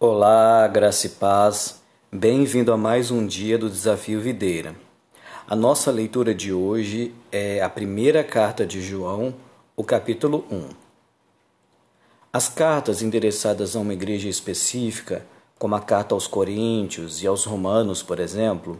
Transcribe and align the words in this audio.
Olá, 0.00 0.68
graça 0.68 1.08
e 1.08 1.10
paz. 1.10 1.82
Bem-vindo 2.12 2.72
a 2.72 2.76
mais 2.76 3.10
um 3.10 3.26
dia 3.26 3.58
do 3.58 3.68
Desafio 3.68 4.20
Videira. 4.20 4.76
A 5.44 5.56
nossa 5.56 5.90
leitura 5.90 6.32
de 6.32 6.52
hoje 6.52 7.12
é 7.32 7.60
a 7.60 7.68
primeira 7.68 8.22
carta 8.22 8.64
de 8.64 8.80
João, 8.80 9.34
o 9.74 9.82
capítulo 9.82 10.44
1. 10.52 10.68
As 12.32 12.48
cartas 12.48 13.02
endereçadas 13.02 13.74
a 13.74 13.80
uma 13.80 13.92
igreja 13.92 14.28
específica, 14.28 15.26
como 15.58 15.74
a 15.74 15.80
carta 15.80 16.14
aos 16.14 16.28
Coríntios 16.28 17.20
e 17.24 17.26
aos 17.26 17.44
Romanos, 17.44 18.00
por 18.00 18.20
exemplo, 18.20 18.78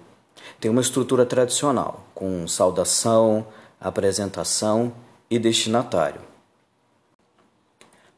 têm 0.60 0.70
uma 0.70 0.80
estrutura 0.80 1.26
tradicional, 1.26 2.06
com 2.14 2.46
saudação, 2.46 3.44
apresentação 3.80 4.92
e 5.28 5.36
destinatário. 5.36 6.27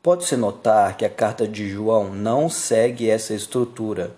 Pode-se 0.02 0.34
notar 0.34 0.96
que 0.96 1.04
a 1.04 1.10
carta 1.10 1.46
de 1.46 1.68
João 1.68 2.10
não 2.10 2.48
segue 2.48 3.10
essa 3.10 3.34
estrutura, 3.34 4.16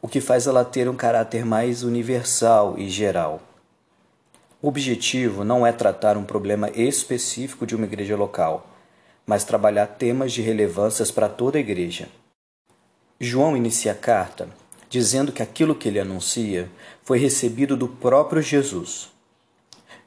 o 0.00 0.08
que 0.08 0.22
faz 0.22 0.46
ela 0.46 0.64
ter 0.64 0.88
um 0.88 0.96
caráter 0.96 1.44
mais 1.44 1.82
universal 1.82 2.78
e 2.78 2.88
geral. 2.88 3.42
O 4.62 4.68
objetivo 4.68 5.44
não 5.44 5.66
é 5.66 5.70
tratar 5.70 6.16
um 6.16 6.24
problema 6.24 6.70
específico 6.70 7.66
de 7.66 7.76
uma 7.76 7.84
igreja 7.84 8.16
local, 8.16 8.70
mas 9.26 9.44
trabalhar 9.44 9.86
temas 9.86 10.32
de 10.32 10.40
relevância 10.40 11.04
para 11.12 11.28
toda 11.28 11.58
a 11.58 11.60
igreja. 11.60 12.08
João 13.20 13.54
inicia 13.54 13.92
a 13.92 13.94
carta 13.94 14.48
dizendo 14.88 15.30
que 15.30 15.42
aquilo 15.42 15.74
que 15.74 15.88
ele 15.88 16.00
anuncia 16.00 16.70
foi 17.02 17.18
recebido 17.18 17.76
do 17.76 17.86
próprio 17.86 18.40
Jesus. 18.40 19.10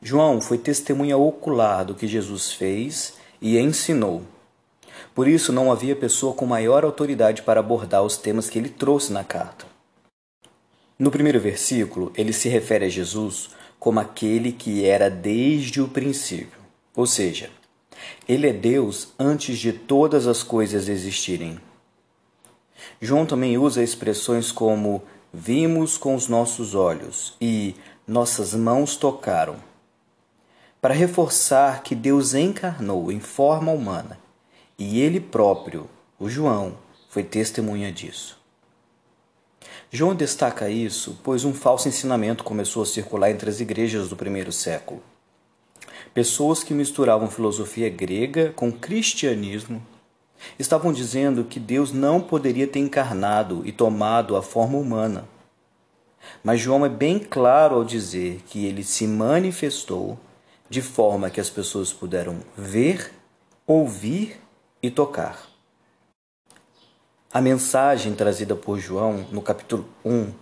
João 0.02 0.42
foi 0.42 0.58
testemunha 0.58 1.16
ocular 1.16 1.86
do 1.86 1.94
que 1.94 2.08
Jesus 2.08 2.52
fez 2.52 3.14
e 3.40 3.60
ensinou 3.60 4.24
por 5.14 5.28
isso, 5.28 5.52
não 5.52 5.72
havia 5.72 5.96
pessoa 5.96 6.34
com 6.34 6.46
maior 6.46 6.86
autoridade 6.86 7.42
para 7.42 7.60
abordar 7.60 8.04
os 8.04 8.18
temas 8.18 8.50
que 8.50 8.58
ele 8.58 8.70
trouxe 8.70 9.12
na 9.12 9.24
carta. 9.24 9.66
No 10.98 11.12
primeiro 11.12 11.40
versículo, 11.40 12.12
ele 12.16 12.32
se 12.32 12.48
refere 12.48 12.86
a 12.86 12.90
Jesus 12.90 13.50
como 13.80 14.00
aquele 14.00 14.52
que 14.52 14.86
era 14.86 15.10
desde 15.10 15.82
o 15.82 15.88
princípio, 15.88 16.60
ou 16.96 17.06
seja, 17.06 17.50
ele 18.28 18.48
é 18.48 18.54
Deus 18.54 19.10
antes 19.18 19.58
de 19.58 19.74
todas 19.74 20.28
as 20.28 20.44
coisas 20.44 20.88
existirem. 20.88 21.60
João 23.02 23.26
também 23.26 23.58
usa 23.58 23.84
expressões 23.84 24.52
como 24.52 25.04
vimos 25.34 25.98
com 25.98 26.14
os 26.14 26.28
nossos 26.28 26.76
olhos 26.76 27.34
e 27.42 27.76
nossas 28.08 28.54
mãos 28.54 28.96
tocaram, 28.96 29.56
para 30.80 30.94
reforçar 30.94 31.84
que 31.84 31.96
Deus 31.96 32.34
encarnou 32.34 33.12
em 33.12 33.20
forma 33.20 33.72
humana 33.72 34.21
e 34.82 35.00
ele 35.00 35.20
próprio, 35.20 35.88
o 36.20 36.28
João, 36.28 36.76
foi 37.08 37.24
testemunha 37.24 37.92
disso. 37.92 38.40
João 39.92 40.16
destaca 40.16 40.70
isso 40.72 41.20
pois 41.24 41.46
um 41.46 41.54
falso 41.54 41.88
ensinamento 41.88 42.44
começou 42.44 42.82
a 42.82 42.86
circular 42.88 43.30
entre 43.30 43.48
as 43.48 43.60
igrejas 43.60 44.10
do 44.10 44.16
primeiro 44.16 44.52
século. 44.52 45.04
Pessoas 46.16 46.64
que 46.64 46.74
misturavam 46.74 47.30
filosofia 47.30 47.90
grega 47.90 48.54
com 48.56 48.72
cristianismo 48.72 49.86
estavam 50.58 50.92
dizendo 50.92 51.44
que 51.44 51.60
Deus 51.60 51.92
não 51.92 52.20
poderia 52.20 52.66
ter 52.66 52.80
encarnado 52.80 53.62
e 53.64 53.72
tomado 53.72 54.36
a 54.36 54.42
forma 54.42 54.80
humana. 54.80 55.30
Mas 56.44 56.60
João 56.60 56.84
é 56.84 56.90
bem 56.90 57.20
claro 57.20 57.76
ao 57.76 57.86
dizer 57.86 58.42
que 58.48 58.66
ele 58.66 58.84
se 58.84 59.06
manifestou 59.06 60.18
de 60.68 60.82
forma 60.82 61.30
que 61.30 61.40
as 61.40 61.52
pessoas 61.52 61.94
puderam 61.94 62.40
ver, 62.58 63.14
ouvir 63.68 64.42
e 64.82 64.90
tocar. 64.90 65.48
A 67.32 67.40
mensagem 67.40 68.14
trazida 68.14 68.56
por 68.56 68.80
João 68.80 69.26
no 69.32 69.42
capítulo 69.42 69.88
1 70.04 70.34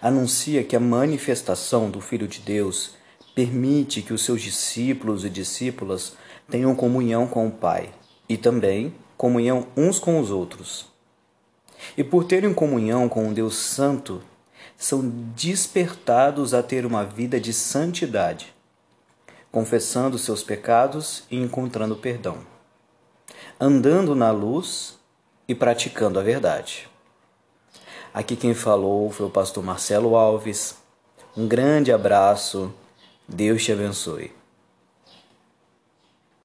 anuncia 0.00 0.64
que 0.64 0.74
a 0.74 0.80
manifestação 0.80 1.90
do 1.90 2.00
Filho 2.00 2.26
de 2.26 2.40
Deus 2.40 2.96
permite 3.34 4.02
que 4.02 4.12
os 4.12 4.24
seus 4.24 4.40
discípulos 4.40 5.24
e 5.24 5.30
discípulas 5.30 6.16
tenham 6.48 6.74
comunhão 6.74 7.26
com 7.26 7.46
o 7.46 7.50
Pai 7.50 7.92
e 8.28 8.36
também 8.36 8.94
comunhão 9.16 9.66
uns 9.76 9.98
com 9.98 10.18
os 10.18 10.30
outros. 10.30 10.86
E 11.96 12.02
por 12.02 12.24
terem 12.24 12.54
comunhão 12.54 13.08
com 13.08 13.26
um 13.28 13.32
Deus 13.32 13.56
Santo, 13.56 14.22
são 14.76 15.06
despertados 15.36 16.54
a 16.54 16.62
ter 16.62 16.86
uma 16.86 17.04
vida 17.04 17.38
de 17.38 17.52
santidade, 17.52 18.52
confessando 19.52 20.18
seus 20.18 20.42
pecados 20.42 21.24
e 21.30 21.36
encontrando 21.36 21.94
perdão 21.96 22.53
andando 23.60 24.14
na 24.14 24.30
luz 24.30 24.98
e 25.48 25.54
praticando 25.54 26.18
a 26.18 26.22
verdade. 26.22 26.88
Aqui 28.12 28.36
quem 28.36 28.54
falou 28.54 29.10
foi 29.10 29.26
o 29.26 29.30
pastor 29.30 29.64
Marcelo 29.64 30.16
Alves. 30.16 30.76
Um 31.36 31.48
grande 31.48 31.92
abraço. 31.92 32.72
Deus 33.28 33.64
te 33.64 33.72
abençoe. 33.72 34.32